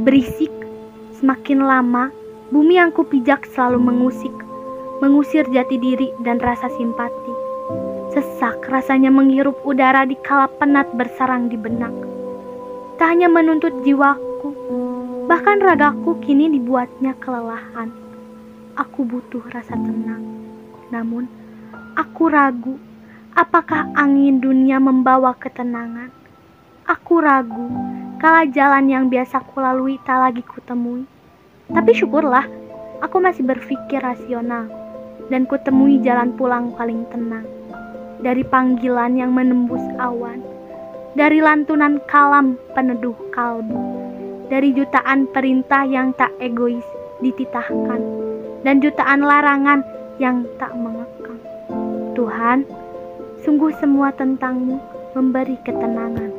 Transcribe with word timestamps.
berisik. 0.00 0.52
Semakin 1.20 1.60
lama, 1.60 2.08
bumi 2.48 2.80
yang 2.80 2.88
kupijak 2.88 3.44
selalu 3.52 3.76
mengusik, 3.92 4.32
mengusir 5.04 5.44
jati 5.52 5.76
diri 5.76 6.08
dan 6.24 6.40
rasa 6.40 6.72
simpati. 6.80 7.34
Sesak 8.16 8.64
rasanya 8.72 9.12
menghirup 9.12 9.60
udara 9.68 10.08
di 10.08 10.16
kala 10.24 10.48
penat 10.56 10.88
bersarang 10.96 11.52
di 11.52 11.60
benak. 11.60 11.92
Tak 12.96 13.12
hanya 13.12 13.28
menuntut 13.28 13.84
jiwaku, 13.84 14.50
bahkan 15.28 15.60
ragaku 15.60 16.16
kini 16.24 16.48
dibuatnya 16.48 17.12
kelelahan. 17.20 17.92
Aku 18.80 19.04
butuh 19.04 19.44
rasa 19.52 19.76
tenang. 19.76 20.24
Namun, 20.88 21.28
aku 22.00 22.32
ragu 22.32 22.80
apakah 23.36 23.92
angin 23.94 24.40
dunia 24.40 24.80
membawa 24.80 25.36
ketenangan. 25.36 26.08
Aku 26.88 27.20
ragu 27.22 27.89
kala 28.20 28.44
jalan 28.52 28.92
yang 28.92 29.08
biasa 29.08 29.40
kulalui 29.56 29.96
tak 30.04 30.20
lagi 30.20 30.44
kutemui. 30.44 31.08
Tapi 31.72 31.90
syukurlah, 31.96 32.44
aku 33.00 33.16
masih 33.16 33.48
berpikir 33.48 34.04
rasional 34.04 34.68
dan 35.32 35.48
kutemui 35.48 35.96
jalan 36.04 36.36
pulang 36.36 36.68
paling 36.76 37.08
tenang. 37.08 37.48
Dari 38.20 38.44
panggilan 38.44 39.16
yang 39.16 39.32
menembus 39.32 39.80
awan, 39.96 40.44
dari 41.16 41.40
lantunan 41.40 41.96
kalam 42.12 42.60
peneduh 42.76 43.16
kalbu, 43.32 43.80
dari 44.52 44.76
jutaan 44.76 45.24
perintah 45.32 45.88
yang 45.88 46.12
tak 46.20 46.28
egois 46.44 46.84
dititahkan, 47.24 48.04
dan 48.60 48.84
jutaan 48.84 49.24
larangan 49.24 49.80
yang 50.20 50.44
tak 50.60 50.76
mengekang. 50.76 51.40
Tuhan, 52.12 52.68
sungguh 53.48 53.72
semua 53.80 54.12
tentangmu 54.12 54.76
memberi 55.16 55.56
ketenangan. 55.64 56.29